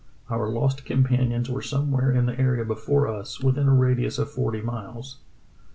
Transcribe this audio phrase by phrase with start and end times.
[0.31, 4.59] Our lost companions were somewhere in the area before us, within a radius of forty
[4.61, 5.19] miles.